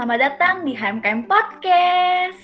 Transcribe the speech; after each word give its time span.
Selamat 0.00 0.32
datang 0.32 0.64
di 0.64 0.72
HMKM 0.72 1.28
Podcast. 1.28 2.40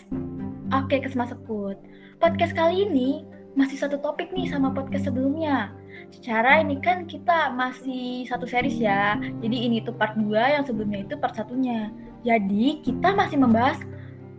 Oke 0.77 1.01
Kesma 1.01 1.25
Sekut, 1.25 1.81
podcast 2.21 2.53
kali 2.53 2.85
ini 2.85 3.25
masih 3.57 3.81
satu 3.81 3.97
topik 3.97 4.29
nih 4.37 4.45
sama 4.53 4.77
podcast 4.77 5.09
sebelumnya. 5.09 5.73
Secara 6.13 6.61
ini 6.61 6.77
kan 6.85 7.09
kita 7.09 7.57
masih 7.57 8.29
satu 8.29 8.45
series 8.45 8.77
ya, 8.77 9.17
jadi 9.41 9.57
ini 9.57 9.81
tuh 9.81 9.97
part 9.97 10.13
2 10.21 10.37
yang 10.37 10.69
sebelumnya 10.69 11.09
itu 11.09 11.17
part 11.17 11.33
satunya. 11.33 11.89
Jadi 12.29 12.85
kita 12.85 13.17
masih 13.17 13.41
membahas 13.41 13.81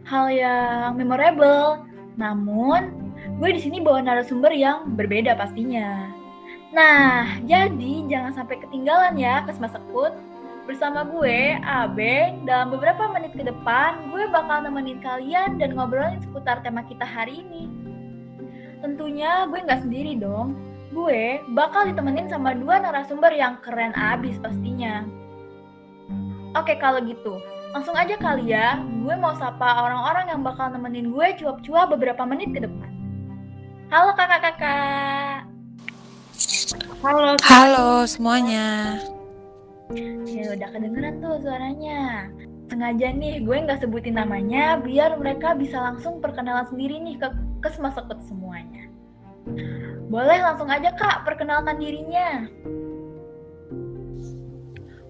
hal 0.05 0.29
yang 0.29 0.93
memorable. 0.93 1.89
Namun, 2.21 2.93
gue 3.41 3.49
di 3.49 3.57
sini 3.57 3.81
bawa 3.81 4.05
narasumber 4.05 4.53
yang 4.53 4.93
berbeda 4.93 5.33
pastinya. 5.33 6.05
Nah, 6.69 7.33
jadi 7.49 8.05
jangan 8.13 8.45
sampai 8.45 8.61
ketinggalan 8.61 9.17
ya 9.17 9.41
Kesma 9.41 9.73
Sekut. 9.73 10.13
Bersama 10.67 11.07
gue, 11.07 11.55
Abe, 11.63 12.43
dalam 12.43 12.75
beberapa 12.75 13.07
menit 13.15 13.31
ke 13.31 13.39
depan, 13.47 14.11
gue 14.11 14.27
bakal 14.27 14.67
nemenin 14.67 14.99
kalian 14.99 15.55
dan 15.55 15.79
ngobrolin 15.79 16.19
seputar 16.19 16.59
tema 16.59 16.83
kita 16.83 17.07
hari 17.07 17.39
ini. 17.39 17.71
Tentunya 18.83 19.47
gue 19.47 19.63
nggak 19.63 19.87
sendiri 19.87 20.19
dong. 20.19 20.59
Gue 20.91 21.39
bakal 21.55 21.87
ditemenin 21.87 22.27
sama 22.27 22.51
dua 22.51 22.83
narasumber 22.83 23.31
yang 23.31 23.63
keren 23.63 23.95
abis 23.95 24.35
pastinya. 24.43 25.07
Oke 26.51 26.75
kalau 26.83 26.99
gitu, 26.99 27.39
langsung 27.71 27.95
aja 27.95 28.19
kali 28.19 28.51
ya, 28.51 28.83
gue 28.83 29.15
mau 29.15 29.39
sapa 29.39 29.87
orang-orang 29.87 30.35
yang 30.35 30.43
bakal 30.43 30.67
nemenin 30.67 31.15
gue 31.15 31.27
cuap-cuap 31.39 31.95
beberapa 31.95 32.27
menit 32.27 32.51
ke 32.51 32.59
depan. 32.59 32.91
Halo 33.87 34.11
kakak-kakak. 34.19 35.47
Halo. 36.99 37.39
Halo 37.39 38.03
semuanya. 38.03 38.99
Ya 40.27 40.51
udah 40.51 40.69
kedengeran 40.75 41.23
tuh 41.23 41.39
suaranya. 41.39 42.27
Sengaja 42.67 43.15
nih 43.15 43.39
gue 43.47 43.57
nggak 43.63 43.79
sebutin 43.79 44.19
namanya 44.19 44.75
biar 44.83 45.15
mereka 45.15 45.55
bisa 45.55 45.79
langsung 45.79 46.19
perkenalan 46.19 46.67
sendiri 46.67 46.99
nih 46.99 47.15
ke 47.15 47.27
kesemasekut 47.63 48.19
semuanya. 48.27 48.91
Boleh 50.11 50.43
langsung 50.43 50.67
aja 50.67 50.91
kak 50.91 51.23
perkenalkan 51.23 51.79
dirinya. 51.79 52.43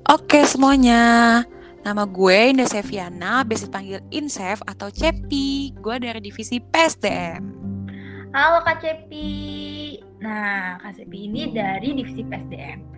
Oke 0.08 0.46
semuanya. 0.46 1.42
Nama 1.82 2.04
gue 2.04 2.38
Indah 2.52 2.68
Seviana, 2.68 3.48
biasa 3.48 3.72
dipanggil 3.72 4.00
Insef 4.12 4.60
atau 4.68 4.92
Cepi. 4.92 5.74
Gue 5.80 5.98
dari 5.98 6.20
divisi 6.20 6.60
PSDM. 6.60 7.44
Halo 8.36 8.60
Kak 8.62 8.84
Cepi. 8.84 9.96
Nah, 10.20 10.78
Kak 10.84 11.00
Cepi 11.00 11.32
ini 11.32 11.56
dari 11.56 11.96
divisi 11.96 12.28
PSDM. 12.28 12.97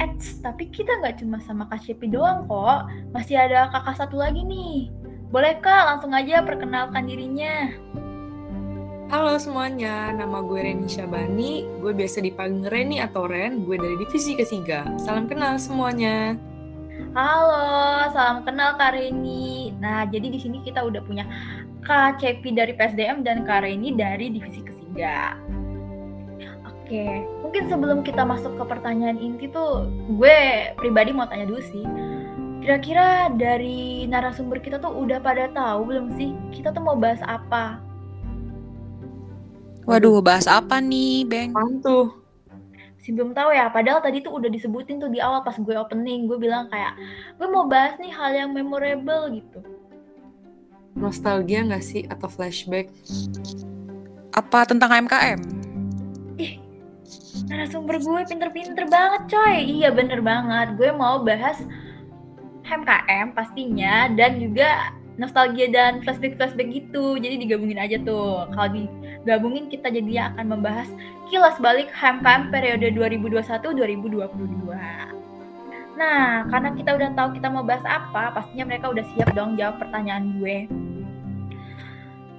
Eits, 0.00 0.40
tapi 0.40 0.72
kita 0.72 0.96
nggak 1.04 1.20
cuma 1.20 1.36
sama 1.44 1.68
Kak 1.68 1.84
Shepi 1.84 2.08
doang 2.08 2.48
kok. 2.48 2.88
Masih 3.12 3.36
ada 3.36 3.68
kakak 3.68 4.00
satu 4.00 4.16
lagi 4.16 4.40
nih. 4.40 4.88
Boleh 5.28 5.60
Kak, 5.60 5.92
langsung 5.92 6.16
aja 6.16 6.40
perkenalkan 6.40 7.04
dirinya. 7.04 7.68
Halo 9.12 9.36
semuanya, 9.36 10.08
nama 10.16 10.40
gue 10.40 10.56
Reni 10.56 10.88
Syabani. 10.88 11.68
Gue 11.84 11.92
biasa 11.92 12.24
dipanggil 12.24 12.72
Reni 12.72 12.96
atau 13.04 13.28
Ren. 13.28 13.68
Gue 13.68 13.76
dari 13.76 14.00
Divisi 14.00 14.32
Ketiga. 14.32 14.88
Salam 14.96 15.28
kenal 15.28 15.60
semuanya. 15.60 16.32
Halo, 17.12 18.08
salam 18.16 18.40
kenal 18.48 18.80
Kak 18.80 18.96
Reni. 18.96 19.76
Nah, 19.76 20.08
jadi 20.08 20.32
di 20.32 20.40
sini 20.40 20.64
kita 20.64 20.80
udah 20.80 21.04
punya 21.04 21.28
Kak 21.84 22.24
Cepi 22.24 22.56
dari 22.56 22.72
PSDM 22.72 23.20
dan 23.20 23.44
Kak 23.44 23.68
Reni 23.68 23.92
dari 23.92 24.32
Divisi 24.32 24.64
Ketiga. 24.64 25.36
Oke, 26.90 27.22
mungkin 27.46 27.70
sebelum 27.70 28.02
kita 28.02 28.26
masuk 28.26 28.58
ke 28.58 28.66
pertanyaan 28.66 29.14
inti 29.14 29.46
tuh, 29.46 29.86
gue 30.10 30.74
pribadi 30.74 31.14
mau 31.14 31.22
tanya 31.22 31.46
dulu 31.46 31.62
sih. 31.62 31.86
Kira-kira 32.66 33.30
dari 33.30 34.10
narasumber 34.10 34.58
kita 34.58 34.82
tuh 34.82 34.90
udah 34.98 35.22
pada 35.22 35.46
tahu 35.54 35.86
belum 35.86 36.10
sih 36.18 36.34
kita 36.50 36.74
tuh 36.74 36.82
mau 36.82 36.98
bahas 36.98 37.22
apa? 37.22 37.78
Waduh, 39.86 40.18
bahas 40.18 40.50
apa 40.50 40.82
nih, 40.82 41.30
Beng? 41.30 41.54
Mantu. 41.54 42.10
Si 42.98 43.14
belum 43.14 43.38
tahu 43.38 43.54
ya, 43.54 43.70
padahal 43.70 44.02
tadi 44.02 44.26
tuh 44.26 44.34
udah 44.34 44.50
disebutin 44.50 44.98
tuh 44.98 45.14
di 45.14 45.22
awal 45.22 45.46
pas 45.46 45.54
gue 45.54 45.74
opening, 45.78 46.26
gue 46.26 46.42
bilang 46.42 46.66
kayak 46.74 46.98
gue 47.38 47.46
mau 47.46 47.70
bahas 47.70 47.94
nih 48.02 48.10
hal 48.10 48.34
yang 48.34 48.50
memorable 48.50 49.30
gitu. 49.30 49.62
Nostalgia 50.98 51.62
nggak 51.70 51.86
sih 51.86 52.02
atau 52.10 52.26
flashback? 52.26 52.90
Apa 54.34 54.66
tentang 54.66 54.90
MKM? 55.06 55.59
Narasumber 57.48 57.98
gue 57.98 58.20
pinter-pinter 58.28 58.86
banget 58.86 59.22
coy. 59.30 59.56
Iya 59.58 59.90
bener 59.94 60.20
banget. 60.22 60.76
Gue 60.78 60.90
mau 60.94 61.22
bahas 61.22 61.58
HMKM 62.66 63.34
pastinya 63.34 64.08
dan 64.14 64.38
juga 64.38 64.94
nostalgia 65.18 65.68
dan 65.68 66.00
flashback-flashback 66.06 66.68
gitu. 66.70 67.18
Jadi 67.18 67.36
digabungin 67.46 67.80
aja 67.80 67.96
tuh. 68.02 68.46
Kalau 68.54 68.68
digabungin 68.72 69.68
kita 69.68 69.90
jadi 69.90 70.32
akan 70.32 70.46
membahas 70.58 70.88
kilas 71.30 71.56
balik 71.62 71.90
HMKM 71.94 72.50
periode 72.50 72.90
2021-2022 72.98 75.22
nah 76.00 76.48
karena 76.48 76.72
kita 76.72 76.96
udah 76.96 77.12
tahu 77.12 77.36
kita 77.36 77.52
mau 77.52 77.60
bahas 77.60 77.84
apa 77.84 78.32
pastinya 78.32 78.72
mereka 78.72 78.88
udah 78.88 79.04
siap 79.12 79.36
dong 79.36 79.60
jawab 79.60 79.84
pertanyaan 79.84 80.32
gue. 80.40 80.64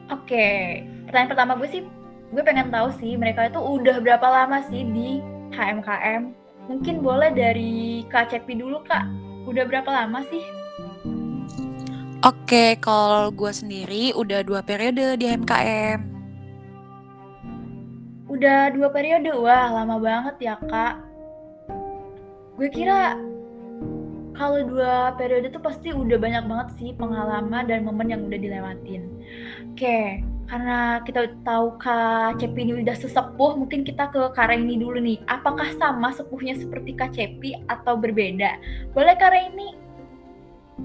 Oke 0.09 0.81
pertanyaan 1.05 1.29
pertama 1.29 1.53
gue 1.61 1.69
sih 1.69 1.85
gue 2.31 2.43
pengen 2.47 2.71
tahu 2.71 2.87
sih 2.95 3.19
mereka 3.19 3.51
itu 3.51 3.59
udah 3.59 3.99
berapa 3.99 4.23
lama 4.23 4.63
sih 4.71 4.87
di 4.87 5.19
HMKM. 5.51 6.31
Mungkin 6.71 7.03
boleh 7.03 7.35
dari 7.35 8.07
Kak 8.07 8.31
Cepi 8.31 8.55
dulu 8.55 8.79
Kak. 8.87 9.03
Udah 9.43 9.67
berapa 9.67 9.91
lama 9.91 10.23
sih? 10.31 10.43
Oke, 12.23 12.79
kalau 12.79 13.33
gue 13.33 13.51
sendiri 13.51 14.15
udah 14.15 14.45
dua 14.47 14.63
periode 14.63 15.19
di 15.19 15.25
HMKM. 15.27 15.99
Udah 18.31 18.71
dua 18.71 18.87
periode? 18.93 19.27
Wah, 19.35 19.67
lama 19.75 19.99
banget 19.99 20.35
ya 20.39 20.55
Kak. 20.55 21.03
Gue 22.55 22.69
kira 22.71 23.19
kalau 24.37 24.63
dua 24.63 25.17
periode 25.19 25.51
tuh 25.51 25.59
pasti 25.59 25.91
udah 25.91 26.15
banyak 26.15 26.47
banget 26.47 26.67
sih 26.79 26.89
pengalaman 26.95 27.67
dan 27.67 27.83
momen 27.83 28.07
yang 28.07 28.23
udah 28.23 28.39
dilewatin. 28.39 29.03
Oke, 29.73 30.23
karena 30.49 31.01
kita 31.05 31.33
tahu 31.43 31.77
Kak 31.77 32.41
Cepi 32.41 32.59
ini 32.65 32.81
udah 32.81 32.95
sesepuh, 32.97 33.57
mungkin 33.57 33.85
kita 33.85 34.09
ke 34.09 34.33
Kak 34.33 34.51
ini 34.53 34.77
dulu 34.81 34.97
nih. 34.97 35.21
Apakah 35.29 35.69
sama 35.77 36.13
sepuhnya 36.15 36.57
seperti 36.57 36.97
Kak 36.97 37.13
Cepi 37.13 37.57
atau 37.69 37.97
berbeda? 37.97 38.57
Boleh 38.93 39.15
Kak 39.17 39.33
ini? 39.33 39.77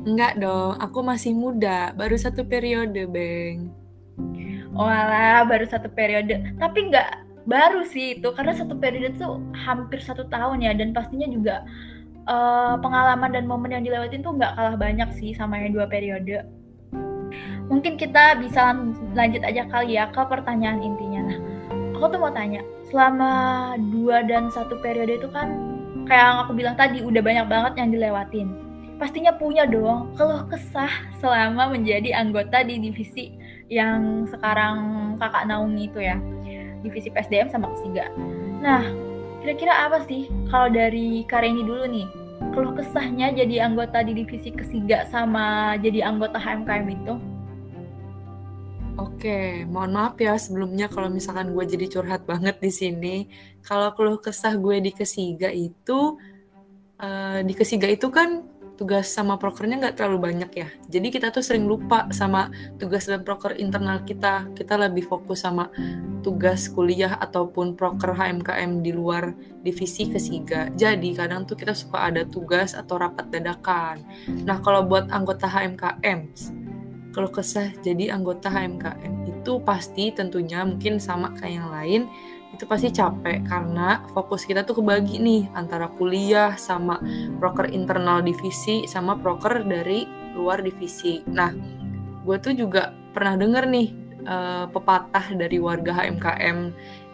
Enggak 0.04 0.36
dong, 0.36 0.76
aku 0.76 1.00
masih 1.00 1.32
muda, 1.32 1.96
baru 1.96 2.20
satu 2.20 2.44
periode, 2.44 3.08
Beng. 3.08 3.72
Walah, 4.76 5.48
baru 5.48 5.64
satu 5.64 5.88
periode. 5.88 6.36
Tapi 6.60 6.92
enggak 6.92 7.24
baru 7.48 7.86
sih 7.86 8.20
itu, 8.20 8.28
karena 8.36 8.52
satu 8.52 8.76
periode 8.76 9.16
tuh 9.16 9.40
hampir 9.56 10.02
satu 10.04 10.28
tahun 10.28 10.60
ya, 10.60 10.76
dan 10.76 10.92
pastinya 10.92 11.24
juga 11.30 11.64
uh, 12.26 12.74
pengalaman 12.78 13.30
dan 13.32 13.44
momen 13.46 13.72
yang 13.72 13.86
dilewatin 13.86 14.20
tuh 14.20 14.34
nggak 14.36 14.52
kalah 14.58 14.76
banyak 14.76 15.08
sih 15.16 15.32
sama 15.32 15.58
yang 15.58 15.72
dua 15.72 15.86
periode 15.88 16.44
mungkin 17.66 17.98
kita 17.98 18.38
bisa 18.38 18.74
lanjut 19.14 19.42
aja 19.42 19.66
kali 19.70 19.98
ya 19.98 20.10
ke 20.10 20.22
pertanyaan 20.26 20.82
intinya. 20.82 21.20
Nah, 21.30 21.38
aku 21.98 22.14
tuh 22.14 22.20
mau 22.22 22.30
tanya, 22.30 22.62
selama 22.90 23.30
dua 23.90 24.22
dan 24.26 24.48
satu 24.50 24.78
periode 24.78 25.18
itu 25.18 25.28
kan 25.30 25.50
kayak 26.06 26.22
yang 26.22 26.38
aku 26.46 26.52
bilang 26.54 26.76
tadi 26.78 27.02
udah 27.02 27.22
banyak 27.22 27.46
banget 27.50 27.72
yang 27.78 27.88
dilewatin. 27.90 28.48
Pastinya 28.96 29.34
punya 29.36 29.68
dong 29.68 30.16
keluh 30.16 30.48
kesah 30.48 30.88
selama 31.20 31.68
menjadi 31.76 32.16
anggota 32.16 32.64
di 32.64 32.80
divisi 32.80 33.36
yang 33.68 34.24
sekarang 34.30 34.76
kakak 35.20 35.44
Naomi 35.50 35.90
itu 35.90 36.00
ya, 36.00 36.16
divisi 36.80 37.12
PSDM 37.12 37.52
sama 37.52 37.68
kesiga. 37.76 38.08
Nah, 38.62 38.86
kira-kira 39.42 39.90
apa 39.90 40.00
sih 40.06 40.30
kalau 40.48 40.72
dari 40.72 41.28
Kareni 41.28 41.60
dulu 41.66 41.84
nih, 41.84 42.08
keluh 42.56 42.72
kesahnya 42.72 43.36
jadi 43.36 43.68
anggota 43.68 44.00
di 44.00 44.16
divisi 44.16 44.48
kesiga 44.54 45.04
sama 45.12 45.76
jadi 45.82 46.08
anggota 46.08 46.40
HMKM 46.40 46.88
itu? 46.88 47.35
Oke, 49.16 49.64
mohon 49.64 49.96
maaf 49.96 50.20
ya 50.20 50.36
sebelumnya 50.36 50.92
kalau 50.92 51.08
misalkan 51.08 51.56
gue 51.56 51.64
jadi 51.64 51.88
curhat 51.88 52.28
banget 52.28 52.60
di 52.60 52.68
sini. 52.68 53.16
Kalau 53.64 53.96
keluh 53.96 54.20
kesah 54.20 54.52
gue 54.60 54.76
di 54.84 54.92
kesiga 54.92 55.48
itu, 55.48 56.20
uh, 57.00 57.40
di 57.40 57.56
kesiga 57.56 57.88
itu 57.88 58.12
kan 58.12 58.44
tugas 58.76 59.08
sama 59.08 59.40
prokernya 59.40 59.80
nggak 59.80 59.96
terlalu 59.96 60.20
banyak 60.20 60.52
ya. 60.52 60.68
Jadi 60.92 61.08
kita 61.08 61.32
tuh 61.32 61.40
sering 61.40 61.64
lupa 61.64 62.12
sama 62.12 62.52
tugas 62.76 63.08
dan 63.08 63.24
proker 63.24 63.56
internal 63.56 64.04
kita. 64.04 64.52
Kita 64.52 64.76
lebih 64.76 65.08
fokus 65.08 65.48
sama 65.48 65.72
tugas 66.20 66.68
kuliah 66.68 67.16
ataupun 67.16 67.72
proker 67.72 68.12
HMKM 68.12 68.84
di 68.84 68.92
luar 68.92 69.32
divisi 69.64 70.12
kesiga. 70.12 70.68
Jadi 70.76 71.16
kadang 71.16 71.48
tuh 71.48 71.56
kita 71.56 71.72
suka 71.72 72.12
ada 72.12 72.28
tugas 72.28 72.76
atau 72.76 73.00
rapat 73.00 73.32
dadakan. 73.32 74.04
Nah 74.44 74.60
kalau 74.60 74.84
buat 74.84 75.08
anggota 75.08 75.48
HMKM, 75.48 76.20
kalau 77.16 77.32
kesah 77.32 77.72
jadi 77.80 78.12
anggota 78.12 78.52
HMKM 78.52 79.24
itu 79.24 79.56
pasti 79.64 80.12
tentunya 80.12 80.68
mungkin 80.68 81.00
sama 81.00 81.32
kayak 81.40 81.54
yang 81.56 81.68
lain 81.72 82.02
itu 82.52 82.68
pasti 82.68 82.92
capek 82.92 83.40
karena 83.48 84.04
fokus 84.12 84.44
kita 84.44 84.68
tuh 84.68 84.84
kebagi 84.84 85.16
nih 85.16 85.48
antara 85.56 85.88
kuliah 85.96 86.52
sama 86.60 87.00
proker 87.40 87.72
internal 87.72 88.20
divisi 88.20 88.84
sama 88.84 89.16
proker 89.16 89.64
dari 89.64 90.04
luar 90.36 90.60
divisi. 90.60 91.24
Nah, 91.32 91.52
gue 92.22 92.36
tuh 92.36 92.52
juga 92.52 92.92
pernah 93.16 93.40
denger 93.40 93.64
nih 93.64 93.88
uh, 94.28 94.64
pepatah 94.68 95.32
dari 95.36 95.56
warga 95.56 96.04
HMKM 96.04 96.58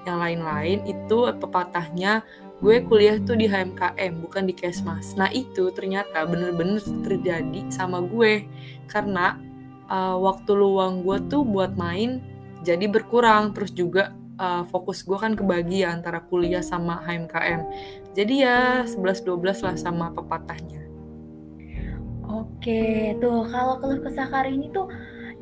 yang 0.02 0.18
lain-lain 0.18 0.82
itu 0.82 1.30
pepatahnya 1.38 2.26
gue 2.62 2.78
kuliah 2.86 3.18
tuh 3.22 3.34
di 3.34 3.50
HMKM 3.50 4.22
bukan 4.22 4.46
di 4.46 4.54
Kesmas. 4.54 5.18
Nah 5.18 5.30
itu 5.34 5.70
ternyata 5.74 6.22
bener-bener 6.26 6.78
terjadi 7.02 7.66
sama 7.70 8.02
gue 8.06 8.46
karena 8.86 9.38
uh, 9.92 10.16
waktu 10.16 10.56
luang 10.56 11.04
gue 11.04 11.20
tuh 11.28 11.44
buat 11.44 11.76
main 11.76 12.24
jadi 12.64 12.88
berkurang 12.88 13.52
terus 13.52 13.76
juga 13.76 14.16
uh, 14.40 14.64
fokus 14.70 15.02
gue 15.04 15.18
kan 15.18 15.36
kebagi 15.36 15.84
ya 15.84 15.92
antara 15.92 16.22
kuliah 16.26 16.62
sama 16.62 17.02
HMKM. 17.04 17.60
Jadi 18.14 18.46
ya 18.46 18.86
11-12 18.86 19.66
lah 19.66 19.76
sama 19.76 20.14
pepatahnya. 20.14 20.82
Oke, 22.32 23.12
tuh 23.20 23.44
kalau 23.50 23.76
keluh 23.82 24.00
kesah 24.00 24.30
hari 24.30 24.56
ini 24.56 24.72
tuh 24.72 24.88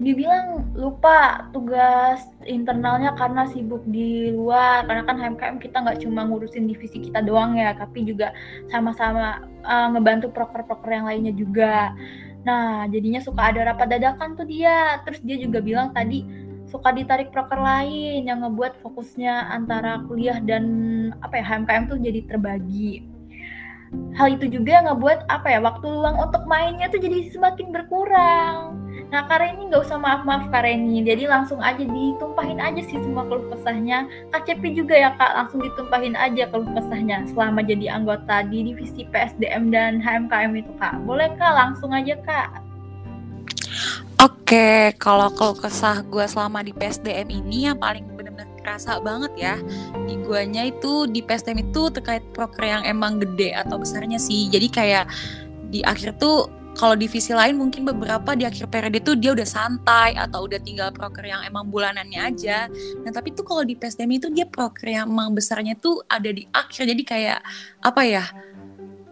dibilang 0.00 0.72
lupa 0.72 1.44
tugas 1.52 2.24
internalnya 2.48 3.12
karena 3.20 3.44
sibuk 3.52 3.84
di 3.84 4.32
luar 4.32 4.88
karena 4.88 5.04
kan 5.04 5.20
HMKM 5.20 5.56
kita 5.60 5.76
nggak 5.76 6.00
cuma 6.00 6.24
ngurusin 6.24 6.64
divisi 6.64 7.04
kita 7.04 7.20
doang 7.20 7.60
ya 7.60 7.76
tapi 7.76 8.08
juga 8.08 8.32
sama-sama 8.72 9.44
uh, 9.60 9.92
ngebantu 9.92 10.32
proker-proker 10.32 10.88
yang 10.88 11.04
lainnya 11.04 11.36
juga 11.36 11.92
nah 12.40 12.88
jadinya 12.88 13.20
suka 13.20 13.52
ada 13.52 13.74
rapat 13.74 13.96
dadakan 13.98 14.38
tuh 14.38 14.46
dia. 14.48 15.00
Terus 15.04 15.20
dia 15.20 15.36
juga 15.36 15.58
bilang 15.60 15.92
tadi 15.92 16.24
suka 16.70 16.94
ditarik 16.94 17.34
proker 17.34 17.58
lain 17.58 18.30
yang 18.30 18.46
ngebuat 18.46 18.78
fokusnya 18.80 19.50
antara 19.50 20.06
kuliah 20.06 20.38
dan 20.38 20.64
apa 21.18 21.42
ya 21.42 21.44
HMKM 21.44 21.84
tuh 21.90 21.98
jadi 21.98 22.20
terbagi 22.30 23.09
hal 24.14 24.36
itu 24.38 24.46
juga 24.60 24.84
ngebuat 24.86 25.26
apa 25.26 25.48
ya 25.50 25.60
waktu 25.62 25.86
luang 25.86 26.18
untuk 26.18 26.42
mainnya 26.46 26.86
tuh 26.90 27.02
jadi 27.02 27.30
semakin 27.30 27.72
berkurang 27.74 28.80
Nah 29.10 29.26
Kareni 29.26 29.66
nggak 29.66 29.90
usah 29.90 29.98
maaf-maaf 29.98 30.54
Kareni, 30.54 31.02
jadi 31.02 31.26
langsung 31.26 31.58
aja 31.58 31.82
ditumpahin 31.82 32.62
aja 32.62 32.78
sih 32.78 32.94
semua 32.94 33.26
keluh 33.26 33.50
kesahnya. 33.50 34.06
Cepi 34.30 34.72
juga 34.72 34.94
ya 34.94 35.10
Kak, 35.18 35.34
langsung 35.34 35.60
ditumpahin 35.66 36.14
aja 36.14 36.46
keluh 36.46 36.70
kesahnya 36.78 37.26
selama 37.34 37.60
jadi 37.66 37.90
anggota 37.90 38.46
di 38.46 38.70
divisi 38.70 39.02
PSDM 39.10 39.74
dan 39.74 39.98
HMKM 39.98 40.54
itu 40.54 40.72
Kak. 40.78 41.02
Boleh 41.02 41.26
Kak, 41.34 41.52
langsung 41.58 41.90
aja 41.90 42.14
Kak. 42.22 42.62
Oke, 44.22 44.94
kalau 45.02 45.28
keluh 45.34 45.58
kesah 45.58 46.06
gue 46.06 46.24
selama 46.30 46.62
di 46.62 46.70
PSDM 46.70 47.28
ini 47.34 47.66
yang 47.66 47.78
paling 47.82 48.06
benar-benar 48.14 48.29
kerasa 48.70 49.02
banget 49.02 49.34
ya 49.34 49.54
di 50.06 50.14
guanya 50.22 50.70
itu 50.70 51.10
di 51.10 51.26
PSDM 51.26 51.74
itu 51.74 51.90
terkait 51.90 52.22
proker 52.30 52.62
yang 52.62 52.86
emang 52.86 53.18
gede 53.18 53.50
atau 53.58 53.82
besarnya 53.82 54.22
sih. 54.22 54.46
Jadi 54.46 54.70
kayak 54.70 55.10
di 55.74 55.82
akhir 55.82 56.22
tuh 56.22 56.46
kalau 56.78 56.94
divisi 56.94 57.34
lain 57.34 57.58
mungkin 57.58 57.82
beberapa 57.82 58.38
di 58.38 58.46
akhir 58.46 58.70
periode 58.70 59.02
itu 59.02 59.18
dia 59.18 59.34
udah 59.34 59.42
santai 59.42 60.14
atau 60.14 60.46
udah 60.46 60.62
tinggal 60.62 60.94
proker 60.94 61.26
yang 61.26 61.42
emang 61.42 61.66
bulanannya 61.66 62.30
aja. 62.30 62.70
Nah 63.02 63.10
tapi 63.10 63.34
tuh 63.34 63.42
kalau 63.42 63.66
di 63.66 63.74
PSDM 63.74 64.22
itu 64.22 64.30
dia 64.30 64.46
proker 64.46 64.86
yang 64.86 65.10
emang 65.10 65.34
besarnya 65.34 65.74
tuh 65.74 65.98
ada 66.06 66.30
di 66.30 66.46
akhir. 66.54 66.86
Jadi 66.86 67.02
kayak 67.02 67.42
apa 67.82 68.02
ya 68.06 68.24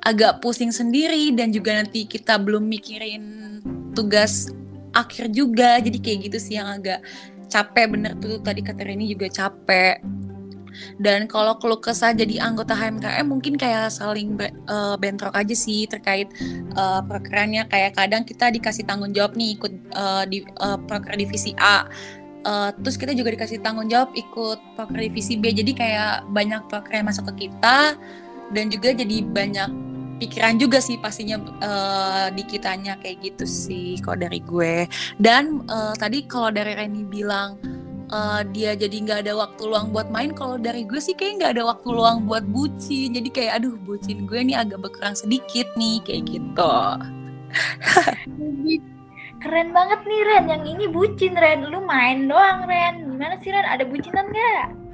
agak 0.07 0.39
pusing 0.39 0.71
sendiri 0.71 1.35
dan 1.35 1.51
juga 1.51 1.75
nanti 1.75 2.07
kita 2.07 2.39
belum 2.39 2.63
mikirin 2.63 3.59
tugas 3.91 4.55
akhir 4.95 5.35
juga. 5.35 5.83
Jadi 5.83 5.99
kayak 5.99 6.19
gitu 6.31 6.39
sih 6.39 6.55
yang 6.63 6.79
agak 6.79 7.03
capek 7.49 7.87
bener 7.91 8.13
tuh 8.21 8.39
tadi 8.45 8.61
kata 8.61 8.85
Reni 8.85 9.11
juga 9.11 9.27
capek. 9.29 10.01
Dan 11.01 11.27
kalau 11.27 11.59
keluh 11.59 11.81
kesah 11.81 12.15
jadi 12.15 12.39
anggota 12.39 12.77
HMKM 12.77 13.27
mungkin 13.27 13.59
kayak 13.59 13.91
saling 13.91 14.39
uh, 14.71 14.95
bentrok 14.95 15.35
aja 15.35 15.57
sih 15.57 15.91
terkait 15.91 16.31
uh, 16.79 17.03
prokernya 17.03 17.67
kayak 17.67 17.99
kadang 17.99 18.23
kita 18.23 18.53
dikasih 18.53 18.87
tanggung 18.87 19.11
jawab 19.11 19.35
nih 19.35 19.59
ikut 19.59 19.73
uh, 19.99 20.23
di 20.29 20.47
uh, 20.63 20.79
proker 20.87 21.19
divisi 21.19 21.57
A. 21.59 21.89
Uh, 22.47 22.71
terus 22.81 22.95
kita 22.95 23.13
juga 23.19 23.35
dikasih 23.35 23.59
tanggung 23.59 23.91
jawab 23.91 24.15
ikut 24.15 24.59
proker 24.79 24.99
divisi 25.03 25.35
B. 25.35 25.51
Jadi 25.51 25.75
kayak 25.75 26.31
banyak 26.31 26.63
proker 26.71 26.95
yang 26.95 27.11
masuk 27.11 27.27
ke 27.35 27.49
kita 27.49 27.99
dan 28.55 28.65
juga 28.71 28.95
jadi 28.95 29.27
banyak 29.27 29.88
pikiran 30.19 30.59
juga 30.59 30.83
sih 30.83 30.99
pastinya 30.99 31.39
uh, 31.63 32.27
di 32.35 32.43
kitanya 32.45 32.99
kayak 32.99 33.23
gitu 33.23 33.47
sih 33.47 33.97
kalau 34.03 34.19
dari 34.19 34.43
gue. 34.43 34.85
Dan 35.17 35.65
uh, 35.71 35.95
tadi 35.95 36.27
kalau 36.27 36.51
dari 36.51 36.75
Reni 36.75 37.07
bilang 37.07 37.57
uh, 38.11 38.43
dia 38.51 38.75
jadi 38.75 38.93
nggak 38.93 39.21
ada 39.25 39.33
waktu 39.39 39.63
luang 39.65 39.95
buat 39.95 40.11
main 40.11 40.35
kalau 40.35 40.59
dari 40.59 40.83
gue 40.85 40.99
sih 40.99 41.15
kayak 41.15 41.41
nggak 41.41 41.53
ada 41.57 41.65
waktu 41.71 41.89
luang 41.89 42.27
buat 42.27 42.45
bucin. 42.51 43.15
Jadi 43.15 43.29
kayak 43.31 43.63
aduh 43.63 43.79
bucin 43.87 44.27
gue 44.27 44.41
nih 44.43 44.59
agak 44.59 44.83
berkurang 44.83 45.15
sedikit 45.15 45.71
nih 45.79 46.03
kayak 46.03 46.23
gitu. 46.27 46.75
Keren 49.39 49.71
banget 49.71 50.01
nih 50.03 50.21
Ren. 50.27 50.45
Yang 50.51 50.65
ini 50.75 50.85
bucin 50.91 51.33
Ren. 51.39 51.63
Lu 51.71 51.79
main 51.87 52.27
doang 52.27 52.67
Ren. 52.67 53.07
Gimana 53.07 53.39
sih 53.39 53.55
Ren? 53.55 53.65
Ada 53.71 53.87
bucinan 53.87 54.27
nggak 54.35 54.88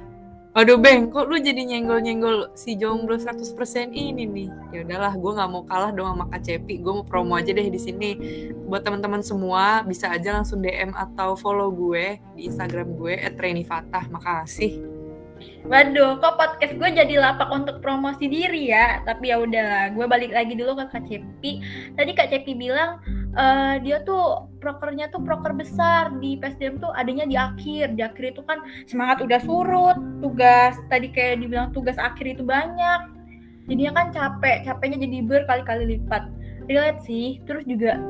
Aduh 0.55 0.79
Beng, 0.79 1.11
kok 1.11 1.27
lu 1.27 1.35
jadi 1.35 1.67
nyenggol-nyenggol 1.67 2.55
si 2.55 2.79
jomblo 2.79 3.19
100% 3.19 3.91
ini 3.91 4.23
nih? 4.23 4.47
Ya 4.71 4.87
udahlah, 4.87 5.19
gue 5.19 5.31
nggak 5.35 5.51
mau 5.51 5.67
kalah 5.67 5.91
dong 5.91 6.15
sama 6.15 6.31
Kak 6.31 6.47
Cepi. 6.47 6.79
Gue 6.79 6.95
mau 6.95 7.03
promo 7.03 7.35
aja 7.35 7.51
deh 7.51 7.67
di 7.67 7.75
sini. 7.75 8.15
Buat 8.63 8.87
teman-teman 8.87 9.19
semua, 9.19 9.83
bisa 9.83 10.07
aja 10.07 10.31
langsung 10.31 10.63
DM 10.63 10.95
atau 10.95 11.35
follow 11.35 11.75
gue 11.75 12.23
di 12.39 12.47
Instagram 12.47 12.95
gue 12.95 13.19
@renifatah. 13.35 14.07
Makasih. 14.07 14.79
Waduh, 15.67 16.23
kok 16.23 16.39
podcast 16.39 16.73
gue 16.79 16.89
jadi 17.03 17.19
lapak 17.19 17.51
untuk 17.51 17.83
promosi 17.83 18.31
diri 18.31 18.71
ya? 18.71 19.03
Tapi 19.03 19.35
ya 19.35 19.43
udahlah, 19.43 19.91
gue 19.91 20.05
balik 20.07 20.31
lagi 20.31 20.55
dulu 20.55 20.79
ke 20.79 20.87
Kak 20.87 21.03
Cepi. 21.03 21.51
Tadi 21.99 22.11
Kak 22.15 22.31
Cepi 22.31 22.55
bilang 22.55 23.03
uh, 23.35 23.75
dia 23.83 23.99
tuh 24.07 24.47
prokernya 24.65 25.13
tuh 25.13 25.21
proker 25.21 25.53
besar 25.53 26.09
di 26.17 26.41
PSDM 26.41 26.81
tuh 26.81 26.89
adanya 26.97 27.29
di 27.29 27.37
akhir 27.37 27.93
di 27.93 28.01
akhir 28.01 28.33
itu 28.33 28.41
kan 28.49 28.57
semangat 28.89 29.21
udah 29.21 29.37
surut 29.45 29.97
tugas 30.25 30.73
tadi 30.89 31.13
kayak 31.13 31.45
dibilang 31.45 31.69
tugas 31.69 31.93
akhir 32.01 32.25
itu 32.25 32.41
banyak 32.41 33.13
jadinya 33.69 33.93
kan 33.93 34.05
capek 34.09 34.65
capeknya 34.65 35.05
jadi 35.05 35.17
berkali-kali 35.21 35.83
lipat 35.93 36.25
relate 36.65 37.05
sih 37.05 37.37
terus 37.45 37.61
juga 37.69 38.01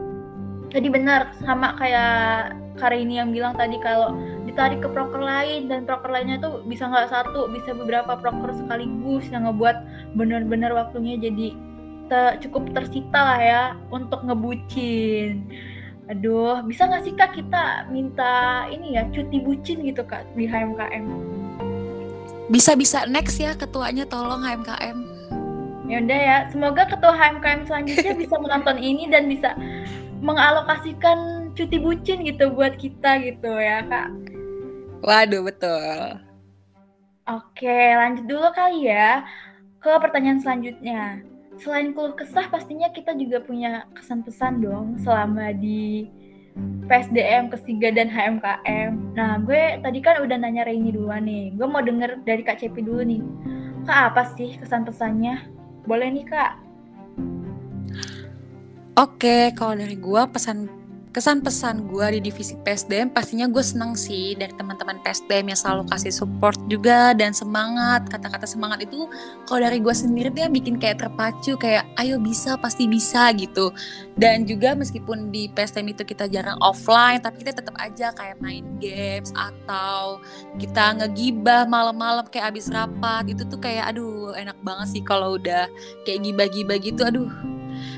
tadi 0.71 0.87
benar 0.87 1.35
sama 1.43 1.75
kayak 1.75 2.55
Karini 2.75 3.23
yang 3.23 3.31
bilang 3.31 3.55
tadi 3.55 3.79
kalau 3.79 4.11
ditarik 4.43 4.83
ke 4.83 4.89
proker 4.91 5.23
lain 5.23 5.71
dan 5.71 5.87
proker 5.87 6.11
lainnya 6.11 6.43
tuh 6.43 6.59
bisa 6.67 6.87
nggak 6.91 7.07
satu 7.07 7.47
bisa 7.51 7.71
beberapa 7.71 8.19
proker 8.19 8.51
sekaligus 8.51 9.23
yang 9.31 9.47
ngebuat 9.47 9.77
bener-bener 10.19 10.75
waktunya 10.75 11.15
jadi 11.15 11.55
te, 12.11 12.21
cukup 12.45 12.69
tersita 12.75 13.19
lah 13.19 13.39
ya 13.41 13.61
untuk 13.89 14.21
ngebucin. 14.25 15.49
Aduh, 16.05 16.61
bisa 16.69 16.85
nggak 16.85 17.01
sih 17.01 17.13
kak 17.17 17.33
kita 17.33 17.89
minta 17.89 18.65
ini 18.69 18.93
ya 18.93 19.09
cuti 19.09 19.41
bucin 19.41 19.81
gitu 19.81 20.05
kak 20.05 20.21
di 20.37 20.45
HMKM? 20.45 21.05
Bisa 22.53 22.77
bisa 22.77 23.09
next 23.09 23.41
ya 23.41 23.57
ketuanya 23.57 24.05
tolong 24.05 24.45
HMKM. 24.45 24.97
Ya 25.89 25.97
udah 26.01 26.19
ya, 26.21 26.37
semoga 26.53 26.85
ketua 26.85 27.13
HMKM 27.13 27.65
selanjutnya 27.65 28.13
bisa 28.25 28.35
menonton 28.37 28.77
ini 28.77 29.09
dan 29.09 29.25
bisa 29.25 29.57
mengalokasikan 30.21 31.49
cuti 31.57 31.77
bucin 31.81 32.21
gitu 32.21 32.53
buat 32.53 32.77
kita 32.77 33.25
gitu 33.25 33.49
ya 33.57 33.81
kak. 33.89 34.09
Waduh 35.01 35.41
betul. 35.41 36.21
Oke, 37.25 37.97
lanjut 37.97 38.29
dulu 38.29 38.49
kali 38.53 38.93
ya 38.93 39.25
ke 39.81 39.89
pertanyaan 39.97 40.37
selanjutnya 40.37 41.25
selain 41.59 41.95
keluh 41.95 42.15
kesah 42.15 42.47
pastinya 42.51 42.91
kita 42.91 43.15
juga 43.15 43.43
punya 43.43 43.87
kesan 43.95 44.21
pesan 44.21 44.59
dong 44.59 44.99
selama 44.99 45.55
di 45.55 46.09
PSDM, 46.87 47.51
ketiga 47.51 47.91
dan 47.91 48.07
HMKM. 48.07 49.17
Nah, 49.17 49.41
gue 49.43 49.81
tadi 49.83 49.99
kan 49.99 50.23
udah 50.23 50.37
nanya 50.39 50.63
Reini 50.63 50.95
duluan 50.95 51.27
nih. 51.27 51.51
Gue 51.57 51.67
mau 51.67 51.83
denger 51.83 52.23
dari 52.23 52.45
Kak 52.45 52.63
Cepi 52.63 52.79
dulu 52.79 53.03
nih. 53.03 53.21
Kak, 53.83 54.15
apa 54.15 54.23
sih 54.37 54.55
kesan-pesannya? 54.61 55.51
Boleh 55.83 56.07
nih, 56.15 56.25
Kak. 56.25 56.51
Oke, 58.95 59.51
kalau 59.59 59.75
dari 59.75 59.99
gue 59.99 60.21
pesan 60.31 60.71
kesan-pesan 61.15 61.87
gue 61.87 62.19
di 62.19 62.27
divisi 62.27 62.59
PSDM 62.59 63.07
pastinya 63.15 63.47
gue 63.47 63.63
seneng 63.63 63.95
sih 63.95 64.35
dari 64.35 64.51
teman-teman 64.51 64.99
PSDM 64.99 65.55
yang 65.55 65.59
selalu 65.63 65.87
kasih 65.87 66.11
support 66.11 66.59
juga 66.67 67.15
dan 67.15 67.31
semangat. 67.31 68.03
Kata-kata 68.11 68.43
semangat 68.43 68.83
itu 68.83 69.07
kalau 69.47 69.63
dari 69.63 69.79
gue 69.79 69.95
sendiri 69.95 70.27
yang 70.35 70.51
bikin 70.51 70.75
kayak 70.75 70.99
terpacu 70.99 71.55
kayak 71.55 71.87
ayo 72.03 72.19
bisa 72.19 72.59
pasti 72.59 72.91
bisa 72.91 73.31
gitu. 73.31 73.71
Dan 74.19 74.43
juga 74.43 74.75
meskipun 74.75 75.31
di 75.31 75.47
PSDM 75.55 75.95
itu 75.95 76.03
kita 76.03 76.27
jarang 76.27 76.59
offline 76.59 77.23
tapi 77.23 77.47
kita 77.47 77.63
tetap 77.63 77.79
aja 77.79 78.11
kayak 78.11 78.35
main 78.43 78.67
games 78.83 79.31
atau 79.31 80.19
kita 80.59 80.99
ngegibah 80.99 81.63
malam-malam 81.63 82.27
kayak 82.27 82.51
abis 82.51 82.67
rapat 82.67 83.23
itu 83.31 83.47
tuh 83.47 83.63
kayak 83.63 83.95
aduh 83.95 84.35
enak 84.35 84.59
banget 84.67 84.99
sih 84.99 85.03
kalau 85.07 85.39
udah 85.39 85.71
kayak 86.03 86.27
gibah-gibah 86.27 86.75
gitu. 86.83 87.07
Aduh 87.07 87.54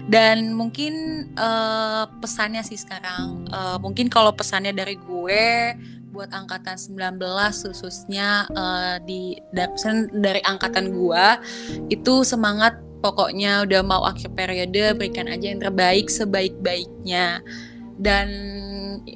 dan 0.07 0.55
mungkin 0.55 1.27
uh, 1.35 2.07
pesannya 2.23 2.63
sih 2.63 2.79
sekarang 2.79 3.47
uh, 3.51 3.75
mungkin 3.79 4.07
kalau 4.07 4.31
pesannya 4.31 4.71
dari 4.71 4.95
gue 4.95 5.75
buat 6.17 6.33
angkatan 6.33 6.79
19 6.79 7.19
khususnya 7.69 8.49
uh, 8.49 8.97
di 9.05 9.37
dari 10.17 10.41
angkatan 10.41 10.89
gua 10.89 11.37
itu 11.93 12.25
semangat 12.25 12.79
pokoknya 13.05 13.69
udah 13.69 13.81
mau 13.85 14.01
akhir 14.01 14.33
periode 14.33 14.97
berikan 14.97 15.29
aja 15.29 15.45
yang 15.53 15.61
terbaik 15.61 16.09
sebaik-baiknya 16.09 17.45
dan 17.97 18.29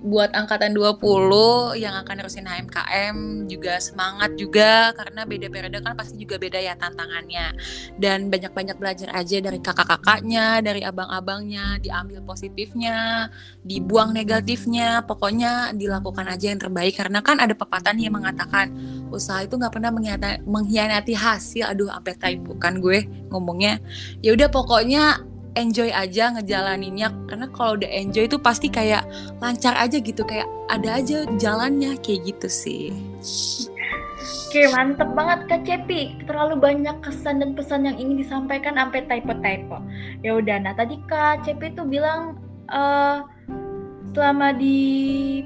buat 0.01 0.31
angkatan 0.33 0.73
20 0.73 1.77
yang 1.77 1.93
akan 2.01 2.15
nerusin 2.17 2.47
HMKM 2.47 3.45
juga 3.45 3.77
semangat 3.77 4.33
juga 4.39 4.95
karena 4.95 5.27
beda 5.27 5.47
periode 5.51 5.77
kan 5.83 5.93
pasti 5.93 6.17
juga 6.17 6.41
beda 6.41 6.57
ya 6.57 6.73
tantangannya. 6.79 7.53
Dan 7.99 8.33
banyak-banyak 8.33 8.77
belajar 8.79 9.09
aja 9.13 9.37
dari 9.43 9.59
kakak-kakaknya 9.59 10.65
dari 10.65 10.81
abang-abangnya 10.81 11.77
diambil 11.83 12.23
positifnya 12.23 13.29
dibuang 13.61 14.15
negatifnya 14.15 15.05
pokoknya 15.05 15.75
dilakukan 15.77 16.25
aja 16.25 16.55
yang 16.55 16.61
terbaik. 16.61 16.97
Karena 16.97 17.19
kan 17.21 17.37
ada 17.37 17.53
pepatah 17.53 17.93
yang 17.93 18.15
mengatakan 18.15 18.73
usaha 19.11 19.43
itu 19.43 19.59
nggak 19.59 19.73
pernah 19.75 19.91
mengkhianati 20.45 21.13
hasil. 21.13 21.69
Aduh 21.69 21.91
sampai 21.91 22.15
typo 22.17 22.57
kan 22.57 22.79
gue 22.79 23.05
ngomongnya. 23.29 23.77
Ya 24.23 24.33
udah 24.33 24.49
pokoknya 24.49 25.30
enjoy 25.55 25.89
aja 25.91 26.35
ngejalaninnya. 26.35 27.11
Karena 27.27 27.47
kalau 27.51 27.79
udah 27.79 27.89
enjoy 27.89 28.27
itu 28.27 28.37
pasti 28.39 28.67
kayak 28.67 29.03
lancar 29.39 29.75
aja 29.77 29.97
gitu 29.97 30.23
kayak 30.23 30.47
ada 30.71 30.99
aja 30.99 31.27
jalannya 31.39 31.97
kayak 31.99 32.35
gitu 32.35 32.47
sih. 32.47 32.95
Oke 34.51 34.67
mantep 34.75 35.09
banget 35.15 35.39
Kak 35.47 35.61
Cepi. 35.63 36.27
Terlalu 36.27 36.59
banyak 36.59 36.97
kesan 37.01 37.39
dan 37.39 37.55
pesan 37.55 37.87
yang 37.87 37.97
ingin 37.97 38.19
disampaikan 38.19 38.75
sampai 38.75 39.07
typo-typo. 39.07 39.79
Ya 40.21 40.35
udah, 40.37 40.59
nah 40.59 40.75
tadi 40.75 40.99
Kak 41.07 41.47
Cepi 41.47 41.73
tuh 41.73 41.87
bilang 41.87 42.37
uh, 42.67 43.23
Selama 44.11 44.51
di 44.51 44.75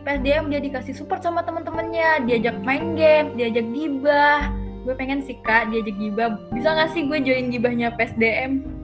PSDM 0.01 0.49
dia 0.49 0.57
dikasih 0.57 0.97
support 0.97 1.21
sama 1.21 1.45
temen-temennya. 1.45 2.25
Diajak 2.25 2.57
main 2.65 2.97
game, 2.97 3.37
diajak 3.37 3.65
gibah. 3.77 4.49
Gue 4.81 4.97
pengen 4.97 5.21
sih 5.21 5.37
Kak 5.45 5.69
diajak 5.69 5.93
gibah. 6.01 6.41
Bisa 6.49 6.73
gak 6.73 6.97
sih 6.97 7.05
gue 7.05 7.21
join 7.21 7.53
gibahnya 7.53 7.93
PSDM? 7.93 8.74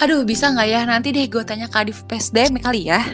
Aduh, 0.00 0.24
bisa 0.24 0.48
nggak 0.48 0.68
ya? 0.72 0.80
Nanti 0.88 1.12
deh 1.12 1.28
gue 1.28 1.44
tanya 1.44 1.68
ke 1.68 1.76
Adif 1.76 2.08
PSDM 2.08 2.56
kali 2.56 2.88
ya. 2.88 3.04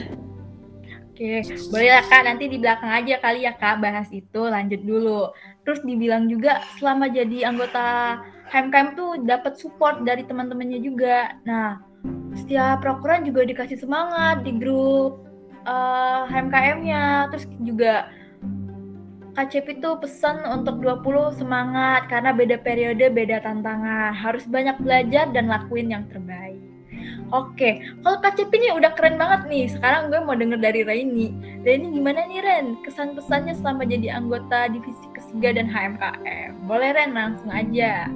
Oke, 1.10 1.42
boleh 1.74 1.90
lah 1.98 2.04
Kak. 2.06 2.22
Nanti 2.22 2.46
di 2.46 2.62
belakang 2.62 2.92
aja 2.94 3.18
kali 3.18 3.42
ya 3.42 3.58
Kak 3.58 3.82
bahas 3.82 4.06
itu. 4.14 4.46
Lanjut 4.46 4.78
dulu. 4.86 5.34
Terus 5.66 5.82
dibilang 5.82 6.30
juga 6.30 6.62
selama 6.78 7.10
jadi 7.10 7.50
anggota 7.50 8.20
HMKM 8.54 8.94
tuh 8.94 9.18
dapat 9.26 9.58
support 9.58 10.06
dari 10.06 10.22
teman-temannya 10.22 10.78
juga. 10.78 11.34
Nah, 11.42 11.82
setiap 12.38 12.86
prokuran 12.86 13.26
juga 13.26 13.42
dikasih 13.42 13.82
semangat 13.82 14.46
di 14.46 14.54
grup 14.54 15.26
uh, 15.66 16.30
eh, 16.30 16.38
HMKM-nya. 16.38 17.34
Terus 17.34 17.50
juga 17.66 18.12
KCP 19.34 19.82
itu 19.82 19.90
pesan 19.98 20.46
untuk 20.54 20.78
20 20.78 21.34
semangat 21.34 22.06
karena 22.06 22.30
beda 22.30 22.62
periode, 22.62 23.10
beda 23.10 23.42
tantangan. 23.42 24.14
Harus 24.14 24.46
banyak 24.46 24.78
belajar 24.78 25.34
dan 25.34 25.50
lakuin 25.50 25.90
yang 25.90 26.06
terbaik. 26.06 26.65
Oke, 27.34 27.82
kalau 28.06 28.22
KCP 28.22 28.52
ini 28.54 28.68
udah 28.78 28.94
keren 28.94 29.18
banget 29.18 29.50
nih. 29.50 29.66
Sekarang 29.66 30.14
gue 30.14 30.20
mau 30.22 30.38
denger 30.38 30.62
dari 30.62 30.86
Raini. 30.86 31.34
Raini 31.66 31.90
gimana 31.90 32.22
nih 32.30 32.38
Ren? 32.38 32.66
Kesan 32.86 33.18
pesannya 33.18 33.58
selama 33.58 33.82
jadi 33.82 34.14
anggota 34.14 34.70
divisi 34.70 35.06
kesiga 35.10 35.58
dan 35.58 35.66
HMKM. 35.66 36.70
Boleh 36.70 36.94
Ren, 36.94 37.18
langsung 37.18 37.50
aja. 37.50 38.06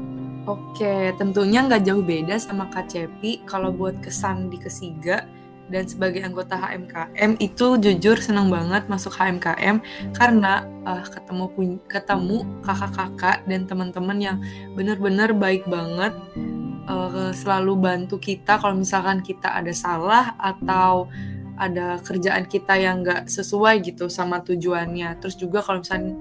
Oke, 0.46 1.10
tentunya 1.18 1.66
nggak 1.66 1.82
jauh 1.90 2.06
beda 2.06 2.38
sama 2.38 2.70
KCP. 2.70 3.42
Kalau 3.50 3.74
buat 3.74 3.98
kesan 3.98 4.46
di 4.46 4.62
kesiga 4.62 5.26
dan 5.70 5.86
sebagai 5.86 6.20
anggota 6.26 6.58
HMKM 6.58 7.38
itu 7.38 7.78
jujur 7.78 8.18
senang 8.18 8.50
banget 8.50 8.90
masuk 8.90 9.14
HMKM 9.14 9.78
karena 10.18 10.66
uh, 10.82 11.06
ketemu 11.06 11.46
ketemu 11.86 12.38
kakak-kakak 12.66 13.46
dan 13.46 13.70
teman-teman 13.70 14.18
yang 14.18 14.36
benar-benar 14.74 15.30
baik 15.30 15.62
banget 15.70 16.12
uh, 16.90 17.30
selalu 17.30 17.78
bantu 17.78 18.18
kita 18.18 18.58
kalau 18.58 18.74
misalkan 18.74 19.22
kita 19.22 19.54
ada 19.54 19.70
salah 19.70 20.34
atau 20.36 21.06
ada 21.60 22.00
kerjaan 22.00 22.48
kita 22.48 22.74
yang 22.80 23.04
nggak 23.04 23.28
sesuai 23.28 23.84
gitu 23.84 24.10
sama 24.10 24.42
tujuannya. 24.42 25.20
Terus 25.20 25.36
juga 25.36 25.60
kalau 25.60 25.84
misalnya 25.84 26.16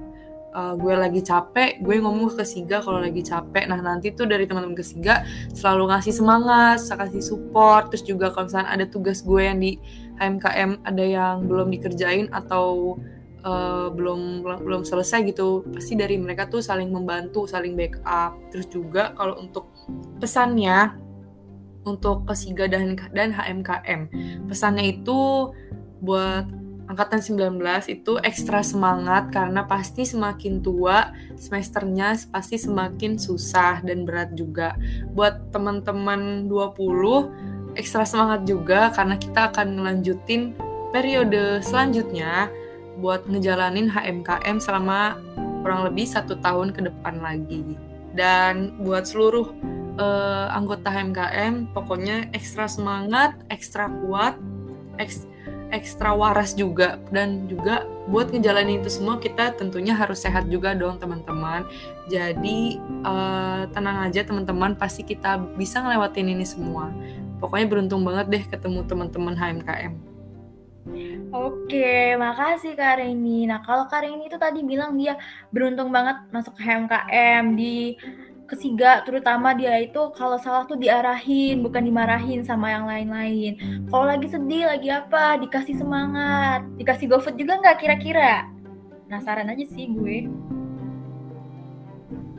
uh, 0.51 0.73
gue 0.75 0.93
lagi 0.93 1.21
capek, 1.23 1.79
gue 1.79 1.95
ngomong 2.03 2.35
ke 2.35 2.43
Siga 2.43 2.83
kalau 2.83 2.99
lagi 2.99 3.23
capek. 3.23 3.65
Nah 3.71 3.79
nanti 3.79 4.11
tuh 4.11 4.27
dari 4.27 4.45
teman-teman 4.45 4.75
ke 4.75 4.85
Siga 4.85 5.23
selalu 5.55 5.95
ngasih 5.95 6.13
semangat, 6.13 6.83
kasih 6.85 7.23
support. 7.23 7.89
Terus 7.89 8.03
juga 8.05 8.29
kalau 8.35 8.51
misalnya 8.51 8.69
ada 8.69 8.85
tugas 8.85 9.23
gue 9.23 9.41
yang 9.41 9.57
di 9.63 9.79
HMKM 10.19 10.83
ada 10.83 11.03
yang 11.03 11.47
belum 11.47 11.71
dikerjain 11.71 12.27
atau 12.35 12.99
uh, 13.43 13.87
belum 13.93 14.43
belum 14.43 14.81
selesai 14.83 15.23
gitu, 15.27 15.67
pasti 15.71 15.95
dari 15.99 16.15
mereka 16.19 16.47
tuh 16.47 16.63
saling 16.63 16.89
membantu, 16.91 17.45
saling 17.45 17.75
backup. 17.75 18.35
Terus 18.51 18.67
juga 18.71 19.13
kalau 19.15 19.39
untuk 19.39 19.69
pesannya 20.19 20.95
untuk 21.87 22.27
Kesiga 22.27 22.67
dan 22.67 22.99
dan 23.15 23.31
HMKM. 23.31 24.11
Pesannya 24.51 24.99
itu 24.99 25.51
buat 26.03 26.47
angkatan 26.89 27.21
19 27.21 27.61
itu 27.93 28.17
ekstra 28.25 28.65
semangat 28.65 29.29
karena 29.29 29.61
pasti 29.69 30.09
semakin 30.09 30.65
tua 30.65 31.13
semesternya 31.37 32.17
pasti 32.33 32.57
semakin 32.57 33.21
susah 33.21 33.85
dan 33.85 34.03
berat 34.03 34.33
juga. 34.33 34.73
Buat 35.13 35.53
teman-teman 35.53 36.49
20 36.49 37.77
ekstra 37.77 38.03
semangat 38.03 38.49
juga 38.49 38.89
karena 38.89 39.15
kita 39.21 39.53
akan 39.53 39.67
ngelanjutin 39.79 40.57
periode 40.89 41.61
selanjutnya 41.61 42.49
buat 42.99 43.25
ngejalanin 43.25 43.87
HMKM 43.89 44.59
selama 44.61 45.17
kurang 45.63 45.87
lebih 45.87 46.07
satu 46.07 46.39
tahun 46.39 46.71
ke 46.75 46.87
depan 46.91 47.19
lagi. 47.19 47.75
Dan 48.15 48.75
buat 48.83 49.07
seluruh 49.07 49.53
uh, 49.99 50.47
anggota 50.55 50.89
HMKM 50.89 51.75
pokoknya 51.75 52.31
ekstra 52.33 52.65
semangat, 52.65 53.35
ekstra 53.51 53.91
kuat, 54.03 54.39
eks, 54.97 55.29
ekstra 55.69 56.17
waras 56.17 56.57
juga 56.57 56.97
dan 57.13 57.45
juga 57.45 57.85
buat 58.09 58.33
ngejalanin 58.33 58.81
itu 58.81 58.89
semua 58.89 59.21
kita 59.21 59.53
tentunya 59.53 59.93
harus 59.93 60.25
sehat 60.25 60.49
juga 60.49 60.73
dong 60.73 60.97
teman-teman. 60.97 61.67
Jadi 62.09 62.81
uh, 63.05 63.69
tenang 63.69 64.09
aja 64.09 64.25
teman-teman 64.25 64.73
pasti 64.73 65.05
kita 65.05 65.37
bisa 65.55 65.83
ngelewatin 65.85 66.33
ini 66.33 66.45
semua. 66.45 66.89
Pokoknya 67.37 67.67
beruntung 67.69 68.01
banget 68.03 68.25
deh 68.33 68.43
ketemu 68.49 68.83
teman-teman 68.89 69.37
HMKM. 69.37 70.18
Oke, 71.29 72.17
makasih 72.17 72.73
Kak 72.73 72.97
Reni. 72.97 73.45
Nah, 73.45 73.61
kalau 73.61 73.85
Kak 73.85 74.01
Reni 74.01 74.25
itu 74.25 74.37
tadi 74.41 74.65
bilang 74.65 74.97
dia 74.97 75.13
beruntung 75.53 75.93
banget 75.93 76.25
masuk 76.33 76.57
HMKM 76.57 77.53
di 77.53 77.93
ketiga 78.49 79.05
terutama 79.05 79.53
dia 79.53 79.77
itu 79.77 80.09
kalau 80.17 80.41
salah 80.41 80.65
tuh 80.65 80.73
diarahin 80.73 81.61
bukan 81.61 81.85
dimarahin 81.85 82.41
sama 82.41 82.73
yang 82.73 82.89
lain-lain. 82.89 83.61
Kalau 83.93 84.09
lagi 84.09 84.25
sedih 84.25 84.65
lagi 84.65 84.89
apa 84.89 85.37
dikasih 85.37 85.77
semangat. 85.77 86.65
Dikasih 86.81 87.05
gofood 87.13 87.37
juga 87.37 87.61
nggak 87.61 87.77
kira-kira? 87.77 88.49
Penasaran 89.05 89.53
aja 89.53 89.65
sih 89.69 89.85
gue. 89.93 90.25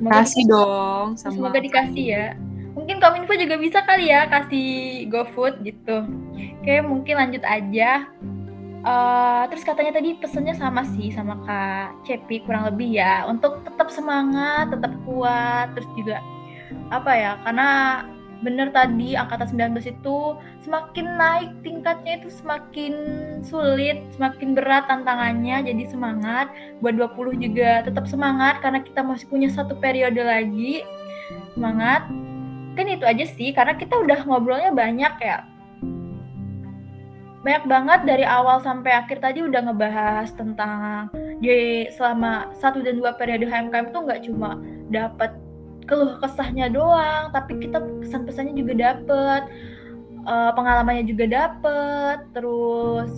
Semoga 0.02 0.24
kasih 0.24 0.44
dong 0.50 1.06
sama 1.14 1.32
semoga 1.38 1.58
dikasih 1.62 2.06
ya. 2.10 2.26
Mungkin 2.74 2.98
kominfo 2.98 3.34
juga 3.38 3.54
bisa 3.54 3.78
kali 3.86 4.10
ya 4.10 4.26
kasih 4.26 5.06
gofood 5.06 5.62
gitu. 5.62 6.10
Oke 6.58 6.74
mungkin 6.82 7.14
lanjut 7.22 7.42
aja 7.46 8.10
Uh, 8.80 9.44
terus 9.52 9.60
katanya 9.60 10.00
tadi 10.00 10.16
pesennya 10.16 10.56
sama 10.56 10.88
sih 10.96 11.12
sama 11.12 11.36
Kak 11.44 12.08
Cepi 12.08 12.48
kurang 12.48 12.64
lebih 12.72 12.96
ya. 12.96 13.28
Untuk 13.28 13.60
tetap 13.60 13.92
semangat, 13.92 14.72
tetap 14.72 14.96
kuat, 15.04 15.76
terus 15.76 15.88
juga 15.92 16.24
apa 16.88 17.12
ya 17.12 17.32
karena 17.44 17.68
bener 18.40 18.72
tadi 18.72 19.18
angkatan 19.18 19.52
19 19.52 19.84
itu 19.84 20.16
semakin 20.64 21.06
naik 21.20 21.50
tingkatnya 21.60 22.24
itu 22.24 22.32
semakin 22.32 22.94
sulit, 23.44 24.00
semakin 24.16 24.56
berat 24.56 24.88
tantangannya 24.88 25.60
jadi 25.60 25.84
semangat. 25.92 26.48
Buat 26.80 26.96
20 26.96 27.36
juga 27.36 27.84
tetap 27.84 28.08
semangat 28.08 28.64
karena 28.64 28.80
kita 28.80 29.04
masih 29.04 29.28
punya 29.28 29.52
satu 29.52 29.76
periode 29.76 30.24
lagi. 30.24 30.80
Semangat. 31.52 32.08
Kan 32.80 32.86
itu 32.88 33.04
aja 33.04 33.28
sih 33.28 33.52
karena 33.52 33.76
kita 33.76 33.92
udah 33.92 34.24
ngobrolnya 34.24 34.72
banyak 34.72 35.12
ya 35.20 35.49
banyak 37.40 37.64
banget 37.64 38.00
dari 38.04 38.24
awal 38.28 38.60
sampai 38.60 38.92
akhir 39.00 39.24
tadi 39.24 39.40
udah 39.40 39.64
ngebahas 39.64 40.28
tentang 40.36 41.08
jadi 41.40 41.88
selama 41.96 42.52
satu 42.60 42.84
dan 42.84 43.00
dua 43.00 43.16
periode 43.16 43.48
HMKM 43.48 43.96
tuh 43.96 44.04
nggak 44.04 44.28
cuma 44.28 44.60
dapat 44.92 45.32
keluh 45.90 46.20
kesahnya 46.22 46.70
doang, 46.70 47.34
tapi 47.34 47.58
kita 47.58 47.82
kesan 47.98 48.22
pesannya 48.22 48.54
juga 48.54 48.78
dapet, 48.78 49.42
uh, 50.22 50.54
pengalamannya 50.54 51.02
juga 51.10 51.26
dapet, 51.26 52.30
terus 52.30 53.10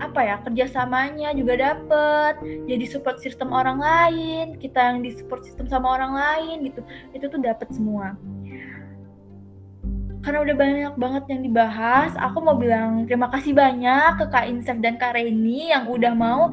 apa 0.00 0.20
ya 0.24 0.36
kerjasamanya 0.46 1.34
juga 1.36 1.58
dapet, 1.58 2.38
jadi 2.70 2.84
support 2.86 3.18
sistem 3.20 3.50
orang 3.50 3.82
lain, 3.82 4.56
kita 4.62 4.78
yang 4.78 5.02
di 5.02 5.10
support 5.12 5.42
sistem 5.42 5.66
sama 5.66 5.98
orang 5.98 6.14
lain 6.14 6.70
gitu, 6.70 6.80
itu 7.12 7.26
tuh 7.26 7.40
dapet 7.42 7.66
semua 7.74 8.14
karena 10.20 10.38
udah 10.44 10.56
banyak 10.56 10.94
banget 11.00 11.24
yang 11.32 11.40
dibahas, 11.48 12.12
aku 12.20 12.44
mau 12.44 12.56
bilang 12.56 13.08
terima 13.08 13.32
kasih 13.32 13.56
banyak 13.56 14.20
ke 14.20 14.24
Kak 14.28 14.46
Insef 14.52 14.76
dan 14.84 15.00
Kak 15.00 15.16
Reni 15.16 15.72
yang 15.72 15.88
udah 15.88 16.12
mau 16.12 16.52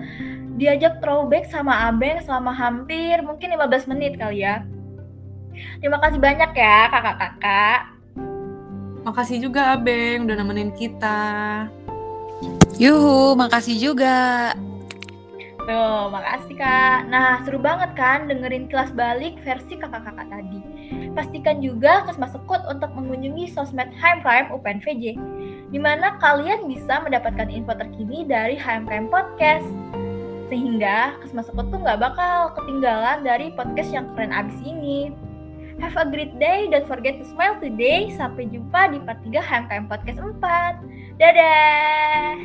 diajak 0.56 1.04
throwback 1.04 1.52
sama 1.52 1.92
Abeng 1.92 2.24
selama 2.24 2.56
hampir 2.56 3.20
mungkin 3.22 3.52
15 3.54 3.92
menit 3.92 4.16
kali 4.16 4.48
ya. 4.48 4.64
Terima 5.84 6.00
kasih 6.00 6.18
banyak 6.18 6.52
ya 6.56 6.88
kakak-kakak. 6.90 7.80
Makasih 9.04 9.38
juga 9.44 9.76
Abeng 9.76 10.26
udah 10.28 10.36
nemenin 10.40 10.72
kita. 10.72 11.20
Yuhu, 12.78 13.36
makasih 13.36 13.76
juga. 13.76 14.54
Tuh, 15.68 16.08
makasih 16.08 16.56
kak. 16.56 17.12
Nah, 17.12 17.44
seru 17.44 17.60
banget 17.60 17.92
kan 18.00 18.32
dengerin 18.32 18.72
kelas 18.72 18.96
balik 18.96 19.36
versi 19.44 19.76
kakak-kakak 19.76 20.30
tadi. 20.32 20.77
Pastikan 21.18 21.66
juga 21.66 22.06
Kesma 22.06 22.30
Sekut 22.30 22.62
untuk 22.70 22.94
mengunjungi 22.94 23.50
sosmed 23.50 23.90
HMKM 23.98 24.54
UPNVJ, 24.54 25.18
di 25.74 25.80
mana 25.82 26.14
kalian 26.22 26.70
bisa 26.70 27.02
mendapatkan 27.02 27.50
info 27.50 27.74
terkini 27.74 28.22
dari 28.22 28.54
HMKM 28.54 29.10
Podcast. 29.10 29.66
Sehingga 30.54 31.18
Kesma 31.18 31.42
Sekut 31.42 31.74
tuh 31.74 31.82
nggak 31.82 31.98
bakal 32.06 32.54
ketinggalan 32.54 33.26
dari 33.26 33.50
podcast 33.58 33.90
yang 33.90 34.06
keren 34.14 34.30
abis 34.30 34.62
ini. 34.62 35.10
Have 35.82 35.98
a 35.98 36.06
great 36.06 36.38
day, 36.38 36.70
don't 36.70 36.86
forget 36.86 37.18
to 37.18 37.26
smile 37.34 37.58
today. 37.58 38.14
Sampai 38.14 38.46
jumpa 38.54 38.94
di 38.94 39.02
part 39.02 39.18
3 39.26 39.42
HMKM 39.42 39.90
Podcast 39.90 40.22
4. 40.22 41.18
Dadah! 41.18 42.38